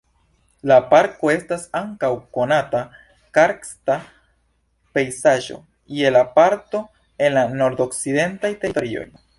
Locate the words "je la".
6.01-6.27